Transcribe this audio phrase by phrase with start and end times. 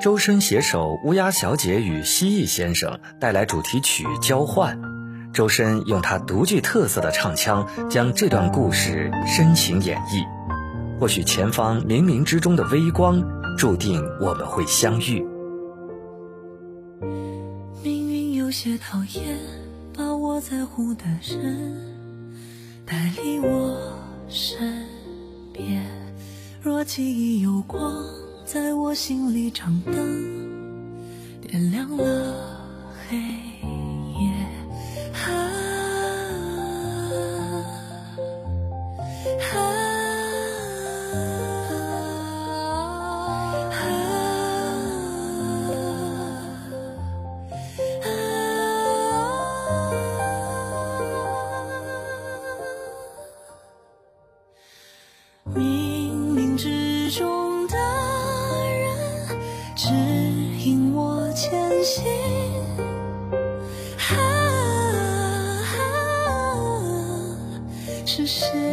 [0.00, 4.78] 周深携手乌鸦小姐与蜥蜴先生带来主题曲《交换》，
[5.32, 10.24] 周深用他独具特色的唱腔将这段故事深情演绎。
[11.00, 13.22] 或许前方冥冥之中的微光，
[13.58, 15.26] 注定我们会相遇。
[17.82, 19.36] 命运有些讨厌，
[19.94, 21.76] 把我在乎的人
[22.86, 23.76] 带离我
[24.28, 24.86] 身
[25.52, 25.84] 边。
[26.62, 27.92] 若记忆有光，
[28.46, 29.92] 在我心里长灯，
[31.42, 32.64] 点亮了
[33.08, 34.30] 黑夜。
[35.12, 35.52] 啊
[55.54, 57.45] 冥冥之中
[61.86, 62.02] 心。
[64.10, 65.62] 啊，
[68.04, 68.65] 是谁？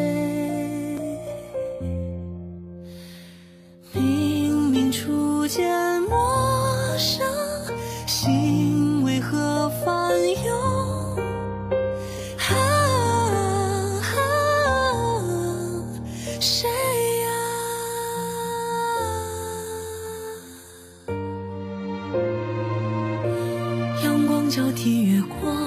[24.56, 25.58] 交替月光，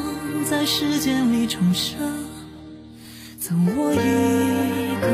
[0.49, 1.99] 在时间里重生，
[3.37, 5.11] 赠我一个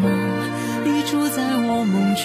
[0.00, 0.10] 梦，
[0.86, 2.24] 你住在我梦中。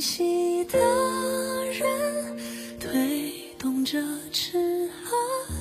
[0.00, 0.78] 有灵犀的
[1.66, 2.38] 人
[2.80, 4.00] 推动着
[4.32, 5.59] 齿轮，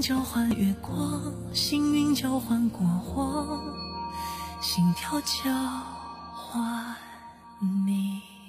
[0.00, 1.20] 交换月光，
[1.52, 2.80] 幸运交换过
[3.14, 3.62] 往，
[4.62, 5.52] 心跳交
[6.34, 6.96] 换
[7.86, 8.39] 你。